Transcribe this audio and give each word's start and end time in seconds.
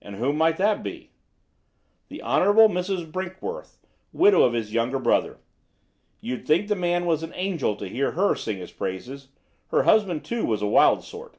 "And 0.00 0.16
who 0.16 0.32
might 0.32 0.56
that 0.56 0.82
be?" 0.82 1.10
"The 2.08 2.22
Hon. 2.22 2.54
Mrs. 2.70 3.12
Brinkworth, 3.12 3.76
widow 4.10 4.42
of 4.42 4.54
his 4.54 4.72
younger 4.72 4.98
brother. 4.98 5.36
You'd 6.22 6.46
think 6.46 6.68
the 6.68 6.74
man 6.74 7.04
was 7.04 7.22
an 7.22 7.34
angel 7.34 7.76
to 7.76 7.86
hear 7.86 8.12
her 8.12 8.34
sing 8.34 8.56
his 8.56 8.72
praises. 8.72 9.28
Her 9.68 9.82
husband, 9.82 10.24
too, 10.24 10.46
was 10.46 10.62
a 10.62 10.66
wild 10.66 11.04
sort. 11.04 11.36